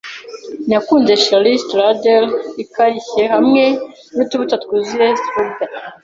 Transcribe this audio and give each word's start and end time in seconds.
Nakunze 0.69 1.13
cheri 1.23 1.51
strudel 1.63 2.25
ikarishye 2.63 3.23
hamwe 3.33 3.63
nutubuto 4.15 4.55
twuzuye 4.63 5.09
strudel. 5.21 5.71